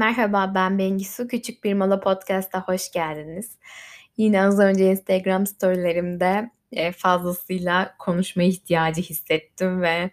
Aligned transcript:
Merhaba 0.00 0.52
ben 0.54 0.78
Bengisu. 0.78 1.28
Küçük 1.28 1.64
Bir 1.64 1.74
Mola 1.74 2.00
Podcast'a 2.00 2.62
hoş 2.62 2.90
geldiniz. 2.90 3.58
Yine 4.16 4.42
az 4.42 4.58
önce 4.58 4.90
Instagram 4.90 5.46
storylerimde 5.46 6.50
e, 6.72 6.92
fazlasıyla 6.92 7.94
konuşma 7.98 8.42
ihtiyacı 8.42 9.02
hissettim 9.02 9.82
ve 9.82 10.10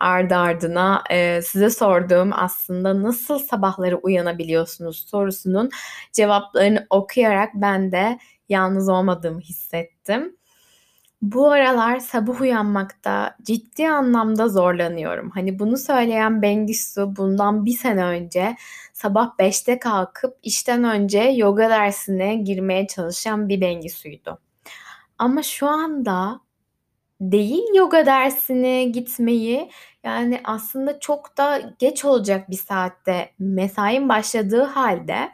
ardı 0.00 0.36
ardına 0.36 1.04
e, 1.10 1.42
size 1.42 1.70
sorduğum 1.70 2.30
aslında 2.32 3.02
nasıl 3.02 3.38
sabahları 3.38 3.96
uyanabiliyorsunuz 3.96 5.06
sorusunun 5.08 5.70
cevaplarını 6.12 6.86
okuyarak 6.90 7.50
ben 7.54 7.92
de 7.92 8.18
yalnız 8.48 8.88
olmadığımı 8.88 9.40
hissettim. 9.40 10.36
Bu 11.22 11.50
aralar 11.50 11.98
sabah 11.98 12.40
uyanmakta 12.40 13.36
ciddi 13.42 13.88
anlamda 13.88 14.48
zorlanıyorum. 14.48 15.30
Hani 15.30 15.58
bunu 15.58 15.76
söyleyen 15.76 16.42
Bengisu 16.42 17.16
bundan 17.16 17.64
bir 17.64 17.76
sene 17.76 18.04
önce 18.04 18.56
sabah 18.92 19.36
5'te 19.38 19.78
kalkıp 19.78 20.36
işten 20.42 20.84
önce 20.84 21.20
yoga 21.20 21.70
dersine 21.70 22.34
girmeye 22.34 22.86
çalışan 22.86 23.48
bir 23.48 23.60
Bengisu'ydu. 23.60 24.38
Ama 25.18 25.42
şu 25.42 25.66
anda 25.66 26.40
değil 27.20 27.64
yoga 27.74 28.06
dersine 28.06 28.84
gitmeyi 28.84 29.70
yani 30.04 30.40
aslında 30.44 31.00
çok 31.00 31.38
da 31.38 31.60
geç 31.78 32.04
olacak 32.04 32.50
bir 32.50 32.56
saatte 32.56 33.30
mesain 33.38 34.08
başladığı 34.08 34.62
halde 34.62 35.30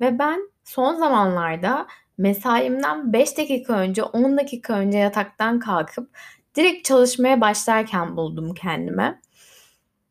ve 0.00 0.18
ben 0.18 0.50
son 0.64 0.94
zamanlarda 0.94 1.86
mesaimden 2.18 3.12
5 3.12 3.38
dakika 3.38 3.72
önce, 3.78 4.02
10 4.02 4.38
dakika 4.38 4.74
önce 4.74 4.98
yataktan 4.98 5.58
kalkıp 5.58 6.10
direkt 6.56 6.84
çalışmaya 6.84 7.40
başlarken 7.40 8.16
buldum 8.16 8.54
kendime. 8.54 9.20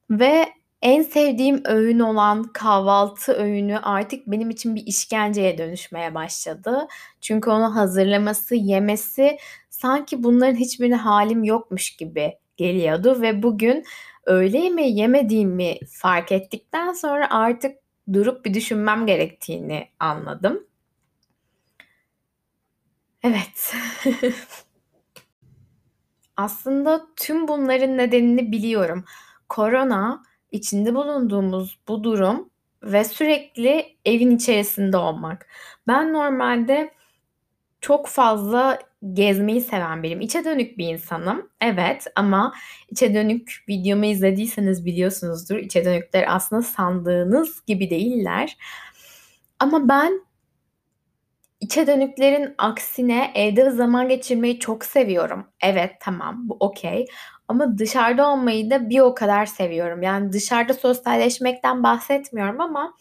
Ve 0.10 0.46
en 0.82 1.02
sevdiğim 1.02 1.62
öğün 1.66 2.00
olan 2.00 2.44
kahvaltı 2.44 3.34
öğünü 3.34 3.78
artık 3.78 4.28
benim 4.28 4.50
için 4.50 4.76
bir 4.76 4.84
işkenceye 4.86 5.58
dönüşmeye 5.58 6.16
başladı. 6.16 6.88
Çünkü 7.22 7.50
onu 7.50 7.76
hazırlaması, 7.76 8.56
yemesi 8.56 9.38
sanki 9.70 10.24
bunların 10.24 10.56
hiçbirine 10.56 10.96
halim 10.96 11.44
yokmuş 11.44 11.96
gibi 11.96 12.34
geliyordu 12.58 13.22
ve 13.22 13.44
bugün 13.44 13.84
öğle 14.26 14.58
yemeği 14.58 14.98
yemediğimi 14.98 15.76
fark 15.90 16.32
ettikten 16.32 16.94
sonra 16.94 17.28
artık 17.30 17.78
durup 18.14 18.46
bir 18.46 18.54
düşünmem 18.54 19.06
gerektiğini 19.06 19.88
anladım. 20.00 20.68
Evet. 23.26 23.74
Aslında 26.38 27.06
tüm 27.16 27.48
bunların 27.48 27.98
nedenini 27.98 28.52
biliyorum. 28.52 29.06
Korona, 29.50 30.24
içinde 30.52 30.96
bulunduğumuz 30.96 31.80
bu 31.88 32.04
durum 32.04 32.50
ve 32.84 33.04
sürekli 33.04 33.98
evin 34.06 34.32
içerisinde 34.36 34.98
olmak. 34.98 35.48
Ben 35.88 36.14
normalde 36.14 36.94
çok 37.82 38.08
fazla 38.08 38.80
gezmeyi 39.14 39.62
seven 39.62 40.04
biriyim. 40.04 40.22
İçe 40.22 40.46
dönük 40.46 40.78
bir 40.78 40.88
insanım. 40.88 41.50
Evet 41.62 42.08
ama 42.16 42.54
içe 42.90 43.14
dönük 43.14 43.64
videomu 43.70 44.06
izlediyseniz 44.06 44.86
biliyorsunuzdur. 44.86 45.58
İçe 45.58 45.86
dönükler 45.86 46.26
aslında 46.28 46.62
sandığınız 46.62 47.66
gibi 47.66 47.90
değiller. 47.90 48.58
Ama 49.60 49.90
ben 49.90 50.25
İçe 51.66 51.88
dönüklerin 51.88 52.56
aksine 52.58 53.32
evde 53.36 53.70
zaman 53.72 54.10
geçirmeyi 54.10 54.60
çok 54.60 54.86
seviyorum. 54.86 55.48
Evet, 55.62 55.92
tamam, 56.00 56.50
bu 56.50 56.58
okey 56.60 57.06
ama 57.48 57.78
dışarıda 57.78 58.30
olmayı 58.32 58.70
da 58.70 58.90
bir 58.90 59.00
o 59.00 59.16
kadar 59.16 59.46
seviyorum. 59.46 60.02
Yani 60.02 60.34
dışarıda 60.34 60.74
sosyalleşmekten 60.74 61.84
bahsetmiyorum 61.84 62.62
ama 62.62 62.94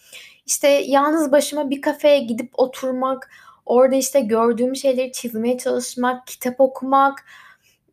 işte 0.47 0.69
yalnız 0.69 1.33
başıma 1.33 1.71
bir 1.71 1.81
kafeye 1.81 2.19
gidip 2.19 2.51
oturmak, 2.55 3.31
orada 3.67 3.95
işte 3.97 4.21
gördüğüm 4.21 4.77
şeyleri 4.77 5.13
çizmeye 5.13 5.59
çalışmak, 5.59 6.27
kitap 6.27 6.61
okumak, 6.61 7.25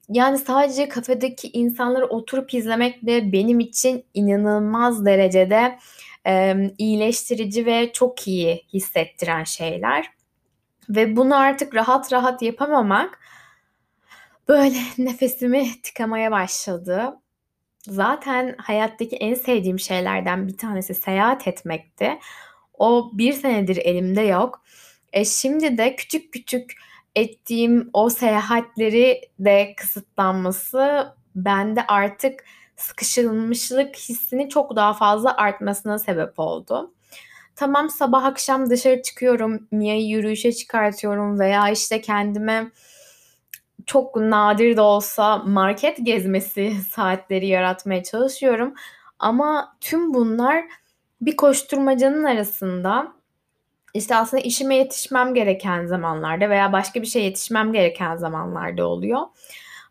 yani 0.10 0.38
sadece 0.38 0.90
kafedeki 0.90 1.50
insanları 1.50 2.06
oturup 2.06 2.54
izlemek 2.54 3.06
de 3.08 3.32
benim 3.32 3.60
için 3.60 4.06
inanılmaz 4.14 5.06
derecede, 5.06 5.80
emm, 6.26 6.70
iyileştirici 6.78 7.66
ve 7.66 7.94
çok 7.94 8.28
iyi 8.28 8.64
hissettiren 8.74 9.44
şeyler. 9.44 10.21
Ve 10.96 11.16
bunu 11.16 11.38
artık 11.38 11.76
rahat 11.76 12.14
rahat 12.14 12.42
yapamamak 12.42 13.20
böyle 14.48 14.78
nefesimi 14.98 15.82
tıkamaya 15.84 16.32
başladı. 16.32 17.20
Zaten 17.88 18.56
hayattaki 18.58 19.16
en 19.16 19.34
sevdiğim 19.34 19.80
şeylerden 19.80 20.48
bir 20.48 20.58
tanesi 20.58 20.94
seyahat 20.96 21.48
etmekti. 21.48 22.20
O 22.74 23.12
bir 23.14 23.34
senedir 23.34 23.78
elimde 23.78 24.22
yok. 24.22 24.64
E 25.14 25.26
şimdi 25.26 25.78
de 25.78 25.96
küçük 25.96 26.34
küçük 26.34 26.74
ettiğim 27.16 27.90
o 27.94 28.10
seyahatleri 28.10 29.22
de 29.40 29.74
kısıtlanması 29.78 31.14
bende 31.36 31.88
artık 31.88 32.46
sıkışılmışlık 32.76 33.96
hissini 33.96 34.50
çok 34.50 34.76
daha 34.76 34.94
fazla 34.94 35.38
artmasına 35.38 36.00
sebep 36.00 36.40
oldu. 36.40 36.94
Tamam 37.56 37.90
sabah 37.90 38.26
akşam 38.26 38.70
dışarı 38.70 39.02
çıkıyorum, 39.02 39.68
Mia'yı 39.72 40.08
yürüyüşe 40.08 40.52
çıkartıyorum 40.52 41.40
veya 41.40 41.70
işte 41.70 42.02
kendime 42.02 42.72
çok 43.86 44.16
nadir 44.16 44.78
de 44.78 44.82
olsa 44.82 45.38
market 45.38 45.98
gezmesi 46.06 46.74
saatleri 46.90 47.48
yaratmaya 47.48 48.04
çalışıyorum. 48.04 48.74
Ama 49.20 49.78
tüm 49.82 50.14
bunlar 50.14 50.64
bir 51.22 51.38
koşturmacanın 51.38 52.24
arasında 52.24 53.14
işte 53.94 54.16
aslında 54.16 54.44
işime 54.44 54.76
yetişmem 54.76 55.34
gereken 55.34 55.86
zamanlarda 55.86 56.50
veya 56.50 56.74
başka 56.74 57.02
bir 57.02 57.08
şeye 57.08 57.26
yetişmem 57.26 57.74
gereken 57.74 58.16
zamanlarda 58.16 58.88
oluyor. 58.88 59.22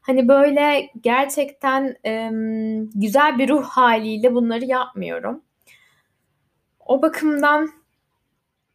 Hani 0.01 0.29
böyle 0.29 0.91
gerçekten 1.01 1.97
emm, 2.05 2.91
güzel 2.95 3.39
bir 3.39 3.49
ruh 3.49 3.65
haliyle 3.65 4.35
bunları 4.35 4.65
yapmıyorum. 4.65 5.43
O 6.91 7.03
bakımdan 7.03 7.71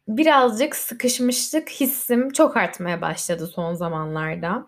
birazcık 0.08 0.76
sıkışmışlık 0.76 1.70
hissim 1.70 2.30
çok 2.30 2.56
artmaya 2.56 3.00
başladı 3.00 3.46
son 3.46 3.74
zamanlarda. 3.74 4.66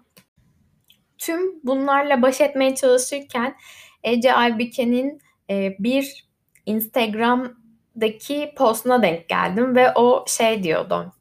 Tüm 1.18 1.64
bunlarla 1.64 2.22
baş 2.22 2.40
etmeye 2.40 2.74
çalışırken 2.74 3.56
Ece 4.04 4.34
Aybike'nin 4.34 5.20
e, 5.50 5.76
bir 5.78 6.28
Instagram'daki 6.66 8.52
postuna 8.56 9.02
denk 9.02 9.28
geldim 9.28 9.76
ve 9.76 9.92
o 9.94 10.24
şey 10.28 10.62
diyordu. 10.62 11.12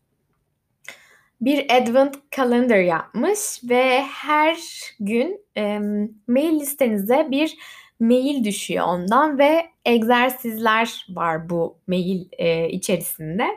Bir 1.42 1.82
advent 1.82 2.16
calendar 2.36 2.78
yapmış 2.78 3.40
ve 3.64 4.02
her 4.02 4.58
gün 5.00 5.46
e, 5.58 5.80
mail 6.28 6.60
listenize 6.60 7.28
bir 7.32 7.58
mail 8.00 8.44
düşüyor 8.44 8.86
ondan 8.88 9.40
ve 9.40 9.66
egzersizler 9.86 11.06
var 11.10 11.50
bu 11.50 11.78
mail 11.88 12.26
e, 12.38 12.70
içerisinde. 12.70 13.48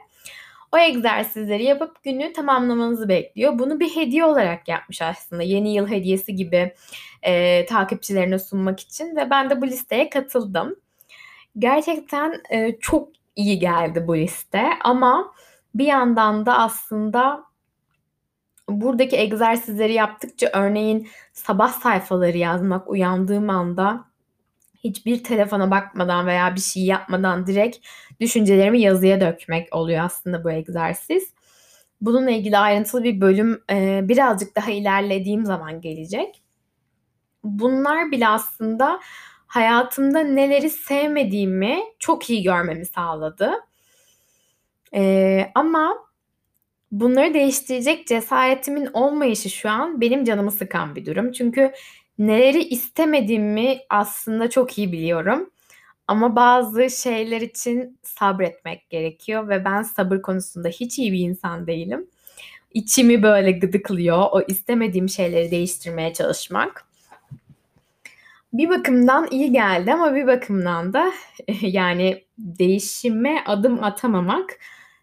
O 0.73 0.79
egzersizleri 0.79 1.65
yapıp 1.65 2.03
günü 2.05 2.33
tamamlamanızı 2.33 3.09
bekliyor. 3.09 3.59
Bunu 3.59 3.81
bir 3.81 3.97
hediye 3.97 4.25
olarak 4.25 4.69
yapmış 4.69 5.03
aslında. 5.03 5.43
Yeni 5.43 5.75
yıl 5.75 5.89
hediyesi 5.89 6.37
gibi 6.37 6.75
e, 7.23 7.67
takipçilerine 7.67 8.39
sunmak 8.39 8.81
için 8.81 9.17
ve 9.17 9.31
ben 9.31 9.51
de 9.51 9.63
bu 9.63 9.67
listeye 9.67 10.11
katıldım. 10.11 10.77
Gerçekten 11.59 12.43
e, 12.51 12.79
çok 12.81 13.09
iyi 13.37 13.59
geldi 13.59 14.05
bu 14.07 14.17
liste 14.17 14.71
ama 14.85 15.35
bir 15.75 15.87
yandan 15.87 16.47
da 16.47 16.59
aslında 16.59 17.45
buradaki 18.69 19.17
egzersizleri 19.17 19.93
yaptıkça 19.93 20.51
örneğin 20.53 21.09
sabah 21.33 21.73
sayfaları 21.73 22.39
yazmak 22.39 22.91
uyandığım 22.91 23.51
anda 23.51 24.10
hiçbir 24.85 25.25
telefona 25.25 25.71
bakmadan 25.71 26.27
veya 26.27 26.55
bir 26.55 26.61
şey 26.61 26.85
yapmadan 26.85 27.47
direkt 27.47 27.79
düşüncelerimi 28.21 28.81
yazıya 28.81 29.21
dökmek 29.21 29.75
oluyor 29.75 30.05
aslında 30.05 30.45
bu 30.45 30.51
egzersiz. 30.51 31.33
Bununla 32.01 32.31
ilgili 32.31 32.59
ayrıntılı 32.59 33.05
bir 33.05 33.21
bölüm 33.21 33.63
e, 33.71 34.01
birazcık 34.09 34.57
daha 34.57 34.71
ilerlediğim 34.71 35.45
zaman 35.45 35.81
gelecek. 35.81 36.43
Bunlar 37.45 38.11
bile 38.11 38.29
aslında 38.29 39.01
hayatımda 39.47 40.21
neleri 40.21 40.71
sevmediğimi 40.71 41.81
çok 41.99 42.31
iyi 42.31 42.43
görmemi 42.43 42.87
sağladı. 42.87 43.53
E, 44.95 45.51
ama 45.55 46.11
bunları 46.93 47.35
değiştirecek 47.35 48.07
cesaretimin 48.07 48.89
olmayışı 48.93 49.51
şu 49.51 49.71
an 49.71 50.01
benim 50.01 50.25
canımı 50.25 50.51
sıkan 50.51 50.97
bir 50.97 51.07
durum. 51.07 51.33
Çünkü 51.33 51.73
neleri 52.21 52.63
istemediğimi 52.63 53.79
aslında 53.91 54.51
çok 54.51 54.79
iyi 54.79 54.93
biliyorum. 54.93 55.51
Ama 56.07 56.37
bazı 56.37 56.91
şeyler 56.91 57.41
için 57.41 57.99
sabretmek 58.03 58.91
gerekiyor 58.91 59.49
ve 59.49 59.65
ben 59.65 59.83
sabır 59.83 60.23
konusunda 60.23 60.69
hiç 60.69 60.99
iyi 60.99 61.13
bir 61.13 61.19
insan 61.19 61.67
değilim. 61.67 62.07
İçimi 62.75 63.23
böyle 63.23 63.53
gıdıklıyor 63.53 64.19
o 64.33 64.43
istemediğim 64.49 65.09
şeyleri 65.09 65.51
değiştirmeye 65.51 66.13
çalışmak. 66.13 66.85
Bir 68.53 68.69
bakımdan 68.69 69.29
iyi 69.31 69.53
geldi 69.53 69.93
ama 69.93 70.15
bir 70.15 70.27
bakımdan 70.27 70.93
da 70.93 71.13
yani 71.61 72.25
değişime 72.39 73.45
adım 73.47 73.85
atamamak 73.85 74.59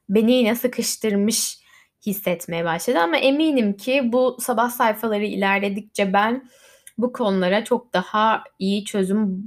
beni 0.10 0.34
yine 0.34 0.56
sıkıştırmış 0.56 1.58
hissetmeye 2.06 2.66
başladı 2.66 3.00
ama 3.00 3.18
eminim 3.18 3.74
ki 3.74 4.02
bu 4.04 4.38
sabah 4.40 4.70
sayfaları 4.70 5.26
ilerledikçe 5.26 6.14
ben 6.14 6.50
bu 6.98 7.14
konulara 7.14 7.64
çok 7.64 7.94
daha 7.94 8.44
iyi 8.60 8.86
çözüm 8.86 9.46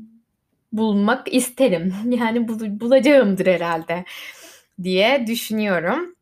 bulmak 0.72 1.34
isterim. 1.34 1.94
Yani 2.10 2.48
bul- 2.48 2.80
bulacağımdır 2.80 3.46
herhalde 3.46 4.04
diye 4.82 5.26
düşünüyorum. 5.26 6.14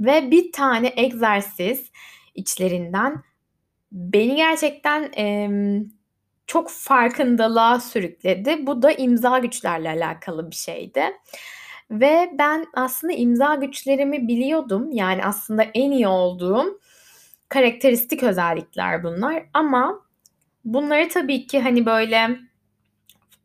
Ve 0.00 0.30
bir 0.30 0.52
tane 0.52 0.92
egzersiz 0.96 1.90
içlerinden 2.34 3.22
beni 3.92 4.36
gerçekten 4.36 5.02
e, 5.16 5.50
çok 6.46 6.70
farkındalığa 6.70 7.80
sürükledi. 7.80 8.66
Bu 8.66 8.82
da 8.82 8.92
imza 8.92 9.38
güçlerle 9.38 9.88
alakalı 9.88 10.50
bir 10.50 10.56
şeydi. 10.56 11.02
Ve 11.90 12.30
ben 12.38 12.66
aslında 12.74 13.12
imza 13.12 13.54
güçlerimi 13.54 14.28
biliyordum. 14.28 14.92
Yani 14.92 15.24
aslında 15.24 15.62
en 15.62 15.90
iyi 15.90 16.08
olduğum 16.08 16.80
karakteristik 17.48 18.22
özellikler 18.22 19.04
bunlar. 19.04 19.44
Ama 19.54 20.07
bunları 20.64 21.08
tabii 21.08 21.46
ki 21.46 21.60
hani 21.60 21.86
böyle 21.86 22.38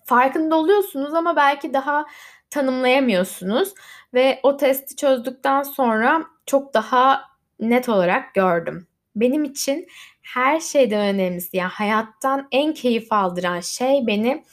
farkında 0.05 0.55
oluyorsunuz 0.55 1.13
ama 1.13 1.35
belki 1.35 1.73
daha 1.73 2.05
tanımlayamıyorsunuz. 2.49 3.73
Ve 4.13 4.39
o 4.43 4.57
testi 4.57 4.95
çözdükten 4.95 5.63
sonra 5.63 6.23
çok 6.45 6.73
daha 6.73 7.21
net 7.59 7.89
olarak 7.89 8.33
gördüm. 8.33 8.87
Benim 9.15 9.43
için 9.43 9.87
her 10.21 10.59
şeyden 10.59 11.15
önemlisi 11.15 11.57
yani 11.57 11.69
hayattan 11.69 12.47
en 12.51 12.73
keyif 12.73 13.11
aldıran 13.11 13.59
şey 13.59 14.07
beni 14.07 14.43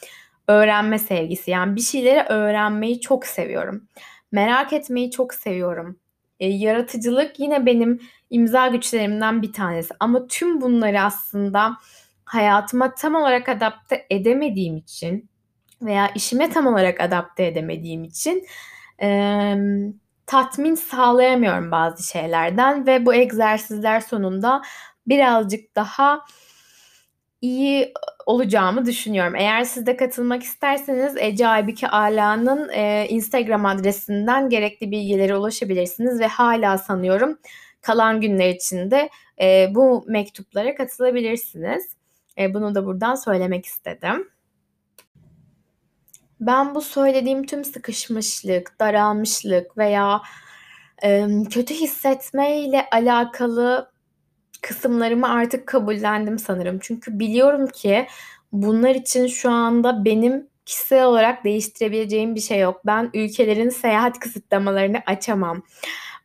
öğrenme 0.49 0.99
sevgisi. 0.99 1.51
Yani 1.51 1.77
bir 1.77 1.81
şeyleri 1.81 2.21
öğrenmeyi 2.29 3.01
çok 3.01 3.27
seviyorum. 3.27 3.89
Merak 4.33 4.73
etmeyi 4.73 5.11
çok 5.11 5.35
seviyorum. 5.35 5.97
E, 6.41 6.49
yaratıcılık 6.49 7.41
yine 7.41 7.67
benim 7.67 8.01
imza 8.31 8.67
güçlerimden 8.69 9.43
bir 9.43 9.53
tanesi. 9.53 9.95
Ama 10.01 10.27
tüm 10.27 10.61
bunları 10.61 11.01
aslında 11.01 11.77
hayatıma 12.31 12.95
tam 12.95 13.15
olarak 13.15 13.49
adapte 13.49 14.07
edemediğim 14.11 14.77
için 14.77 15.31
veya 15.83 16.09
işime 16.15 16.51
tam 16.51 16.67
olarak 16.67 17.01
adapte 17.01 17.47
edemediğim 17.47 18.05
için 18.05 18.47
e, 19.03 19.55
tatmin 20.27 20.75
sağlayamıyorum 20.75 21.71
bazı 21.71 22.03
şeylerden 22.13 22.87
ve 22.87 23.07
bu 23.07 23.15
egzersizler 23.15 24.01
sonunda 24.01 24.63
birazcık 25.07 25.77
daha 25.77 26.25
iyi 27.41 27.93
olacağımı 28.27 28.87
düşünüyorum. 28.87 29.37
Eğer 29.37 29.65
siz 29.65 29.87
de 29.87 29.97
katılmak 29.97 30.43
isterseniz 30.43 31.17
Ece 31.17 31.47
Aybike 31.47 31.89
Ala'nın 31.89 32.69
e, 32.69 33.07
Instagram 33.09 33.67
adresinden 33.67 34.49
gerekli 34.49 34.91
bilgilere 34.91 35.37
ulaşabilirsiniz 35.37 36.21
ve 36.21 36.27
hala 36.27 36.79
sanıyorum 36.79 37.39
kalan 37.81 38.21
günler 38.21 38.51
içinde 38.51 39.11
e, 39.41 39.69
bu 39.75 40.05
mektuplara 40.09 40.75
katılabilirsiniz. 40.75 42.01
E, 42.41 42.55
bunu 42.55 42.75
da 42.75 42.87
buradan 42.87 43.15
söylemek 43.15 43.67
istedim. 43.67 44.29
Ben 46.41 46.75
bu 46.75 46.81
söylediğim 46.81 47.47
tüm 47.47 47.65
sıkışmışlık, 47.65 48.81
daralmışlık 48.81 49.79
veya 49.79 50.23
e, 51.03 51.29
kötü 51.51 51.75
hissetmeyle 51.75 52.87
alakalı 52.93 53.91
kısımlarımı 54.63 55.33
artık 55.33 55.67
kabullendim 55.67 56.39
sanırım. 56.39 56.79
Çünkü 56.83 57.19
biliyorum 57.19 57.67
ki 57.67 58.07
bunlar 58.53 58.95
için 58.95 59.27
şu 59.27 59.51
anda 59.51 60.05
benim 60.05 60.49
kişisel 60.67 61.05
olarak 61.05 61.45
değiştirebileceğim 61.45 62.35
bir 62.35 62.41
şey 62.41 62.61
yok. 62.61 62.81
Ben 62.87 63.11
ülkelerin 63.15 63.69
seyahat 63.69 64.19
kısıtlamalarını 64.19 65.03
açamam. 65.07 65.63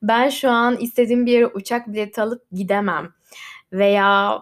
Ben 0.01 0.29
şu 0.29 0.49
an 0.49 0.77
istediğim 0.77 1.25
bir 1.25 1.31
yere 1.31 1.47
uçak 1.47 1.87
bileti 1.87 2.21
alıp 2.21 2.51
gidemem. 2.51 3.13
Veya 3.71 4.41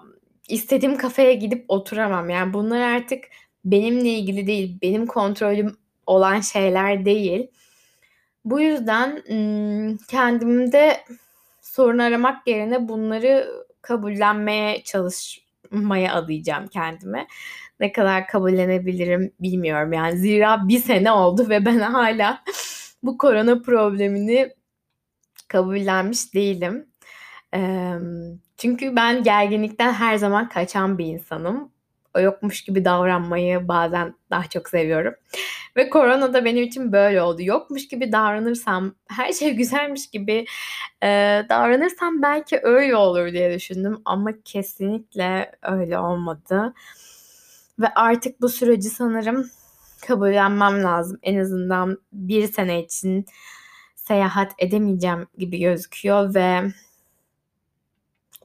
istediğim 0.54 0.98
kafeye 0.98 1.34
gidip 1.34 1.66
oturamam. 1.68 2.30
Yani 2.30 2.54
bunlar 2.54 2.82
artık 2.82 3.24
benimle 3.66 4.10
ilgili 4.10 4.48
değil, 4.48 4.78
benim 4.82 5.08
kontrolüm 5.08 5.78
olan 6.06 6.42
şeyler 6.42 7.06
değil. 7.06 7.48
Bu 8.46 8.62
yüzden 8.62 9.24
kendimde 10.08 11.00
sorun 11.62 12.00
aramak 12.00 12.48
yerine 12.48 12.88
bunları 12.88 13.48
kabullenmeye 13.82 14.84
çalışmaya 14.84 16.14
adayacağım 16.14 16.68
kendime. 16.68 17.28
Ne 17.80 17.92
kadar 17.92 18.28
kabullenebilirim 18.28 19.34
bilmiyorum 19.40 19.94
yani. 19.94 20.18
Zira 20.18 20.68
bir 20.68 20.80
sene 20.80 21.12
oldu 21.12 21.50
ve 21.50 21.66
ben 21.66 21.80
hala 21.80 22.44
bu 23.04 23.18
korona 23.18 23.62
problemini 23.62 24.54
kabullenmiş 25.48 26.34
değilim. 26.34 26.88
Çünkü 28.58 28.96
ben 28.96 29.24
gerginlikten 29.24 29.94
her 29.94 30.16
zaman 30.18 30.50
kaçan 30.50 30.98
bir 30.98 31.06
insanım 31.06 31.74
o 32.16 32.20
yokmuş 32.20 32.62
gibi 32.62 32.86
davranmayı 32.86 33.68
bazen 33.68 34.14
daha 34.30 34.44
çok 34.44 34.70
seviyorum. 34.70 35.14
Ve 35.78 35.90
korona 35.90 36.34
da 36.34 36.46
benim 36.46 36.64
için 36.64 36.92
böyle 36.92 37.22
oldu. 37.22 37.42
Yokmuş 37.42 37.88
gibi 37.88 38.12
davranırsam, 38.12 38.96
her 39.08 39.34
şey 39.34 39.54
güzelmiş 39.56 40.08
gibi 40.10 40.46
e, 41.04 41.08
davranırsam 41.50 42.22
belki 42.22 42.60
öyle 42.64 42.96
olur 42.96 43.32
diye 43.32 43.54
düşündüm. 43.54 44.02
Ama 44.06 44.32
kesinlikle 44.46 45.52
öyle 45.62 46.00
olmadı. 46.00 46.74
Ve 47.80 47.88
artık 47.96 48.42
bu 48.42 48.50
süreci 48.50 48.90
sanırım 48.90 49.50
kabullenmem 50.08 50.84
lazım. 50.84 51.20
En 51.24 51.40
azından 51.40 51.98
bir 52.14 52.48
sene 52.48 52.84
için 52.84 53.26
seyahat 53.96 54.52
edemeyeceğim 54.58 55.28
gibi 55.38 55.60
gözüküyor 55.60 56.36
ve 56.36 56.62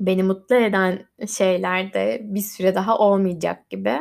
beni 0.00 0.23
mutlu 0.23 0.56
eden 0.56 1.09
şeyler 1.37 1.93
de 1.93 2.21
bir 2.23 2.41
süre 2.41 2.75
daha 2.75 2.99
olmayacak 2.99 3.71
gibi. 3.71 3.99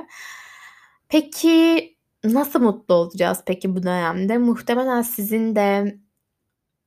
Peki 1.10 1.96
nasıl 2.24 2.60
mutlu 2.62 2.96
olacağız 2.96 3.44
peki 3.46 3.76
bu 3.76 3.84
dönemde? 3.84 4.38
Muhtemelen 4.38 5.02
sizin 5.02 5.56
de 5.56 5.98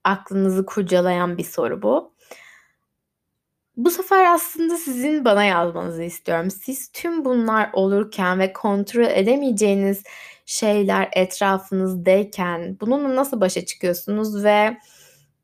aklınızı 0.05 0.67
kurcalayan 0.67 1.39
bir 1.39 1.45
soru 1.45 1.83
bu. 1.83 2.15
Bu 3.77 3.91
sefer 3.91 4.35
aslında 4.35 4.77
sizin 4.77 5.25
bana 5.25 5.45
yazmanızı 5.45 6.03
istiyorum. 6.03 6.51
Siz 6.51 6.89
tüm 6.93 7.25
bunlar 7.25 7.71
olurken 7.73 8.39
ve 8.39 8.53
kontrol 8.53 9.05
edemeyeceğiniz 9.05 10.03
şeyler 10.47 11.09
etrafınızdayken 11.13 12.77
bununla 12.81 13.17
nasıl 13.17 13.41
başa 13.41 13.65
çıkıyorsunuz 13.65 14.45
ve 14.45 14.79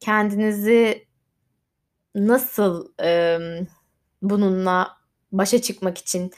kendinizi 0.00 1.06
nasıl 2.16 2.88
e, 3.02 3.38
bununla 4.23 4.96
başa 5.32 5.62
çıkmak 5.62 5.99
için 5.99 6.30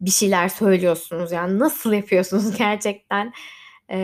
bir 0.00 0.10
şeyler 0.10 0.48
söylüyorsunuz? 0.48 1.32
Yani 1.32 1.58
nasıl 1.58 1.92
yapıyorsunuz 1.92 2.56
gerçekten? 2.58 3.32
E, 3.90 3.98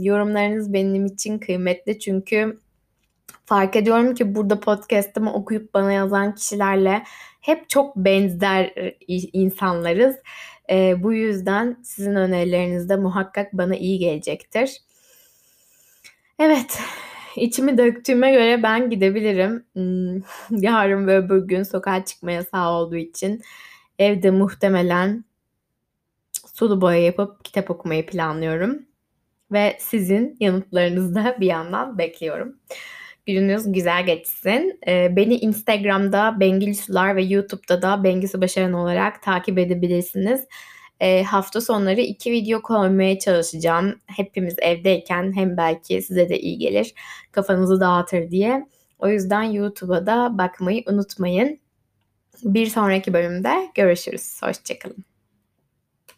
yorumlarınız 0.00 0.72
benim 0.72 1.06
için 1.06 1.38
kıymetli 1.38 1.98
çünkü 1.98 2.60
fark 3.46 3.76
ediyorum 3.76 4.14
ki 4.14 4.34
burada 4.34 4.60
podcast'ımı 4.60 5.32
okuyup 5.32 5.74
bana 5.74 5.92
yazan 5.92 6.34
kişilerle 6.34 7.02
hep 7.40 7.68
çok 7.68 7.96
benzer 7.96 8.72
insanlarız. 9.08 10.16
E, 10.70 11.02
bu 11.02 11.12
yüzden 11.12 11.80
sizin 11.82 12.14
önerileriniz 12.14 12.88
de 12.88 12.96
muhakkak 12.96 13.52
bana 13.52 13.76
iyi 13.76 13.98
gelecektir. 13.98 14.80
Evet, 16.38 16.78
içimi 17.36 17.78
döktüğüme 17.78 18.32
göre 18.32 18.62
ben 18.62 18.90
gidebilirim. 18.90 19.64
Hmm, 19.72 20.16
yarın 20.62 21.06
ve 21.06 21.18
öbür 21.18 21.48
gün 21.48 21.62
sokağa 21.62 22.04
çıkmaya 22.04 22.44
sağ 22.44 22.72
olduğu 22.72 22.96
için 22.96 23.42
evde 23.98 24.30
muhtemelen 24.30 25.24
sulu 26.54 26.80
boya 26.80 26.98
yapıp 26.98 27.44
kitap 27.44 27.70
okumayı 27.70 28.06
planlıyorum. 28.06 28.82
Ve 29.52 29.76
sizin 29.80 30.36
yanıtlarınızı 30.40 31.14
da 31.14 31.36
bir 31.40 31.46
yandan 31.46 31.98
bekliyorum. 31.98 32.56
Gününüz 33.26 33.72
güzel 33.72 34.06
geçsin. 34.06 34.80
Ee, 34.88 35.16
beni 35.16 35.36
Instagram'da 35.36 36.40
Bengil 36.40 36.74
Sular 36.74 37.16
ve 37.16 37.22
YouTube'da 37.22 37.82
da 37.82 38.04
Bengisi 38.04 38.40
Başaran 38.40 38.72
olarak 38.72 39.22
takip 39.22 39.58
edebilirsiniz. 39.58 40.44
E, 41.04 41.22
hafta 41.22 41.60
sonları 41.60 42.00
iki 42.00 42.32
video 42.32 42.62
koymaya 42.62 43.18
çalışacağım. 43.18 44.00
Hepimiz 44.06 44.56
evdeyken 44.58 45.32
hem 45.36 45.56
belki 45.56 46.02
size 46.02 46.28
de 46.28 46.40
iyi 46.40 46.58
gelir, 46.58 46.94
kafanızı 47.32 47.80
dağıtır 47.80 48.30
diye. 48.30 48.66
O 48.98 49.08
yüzden 49.08 49.42
YouTube'a 49.42 50.06
da 50.06 50.38
bakmayı 50.38 50.82
unutmayın. 50.86 51.60
Bir 52.44 52.66
sonraki 52.66 53.12
bölümde 53.12 53.70
görüşürüz. 53.74 54.40
Hoşçakalın. 54.42 55.13